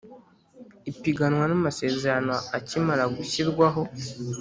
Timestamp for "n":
1.47-1.53